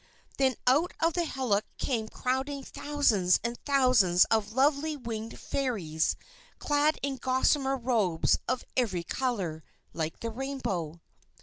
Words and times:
Then 0.39 0.55
out 0.65 0.93
of 0.99 1.13
the 1.13 1.25
hillock 1.25 1.67
came 1.77 2.07
crowding 2.07 2.63
thousands 2.63 3.39
and 3.43 3.55
thousands 3.65 4.25
of 4.31 4.53
lovely 4.53 4.97
winged 4.97 5.39
Fairies 5.39 6.15
clad 6.57 6.97
in 7.03 7.17
gossamer 7.17 7.77
robes 7.77 8.39
of 8.47 8.65
every 8.75 9.03
colour, 9.03 9.63
like 9.93 10.21
the 10.21 10.31
rainbow. 10.31 10.99